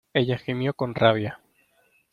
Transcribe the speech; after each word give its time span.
ella 0.15 0.35
gimió 0.39 0.73
con 0.73 0.95
rabia: 0.95 1.39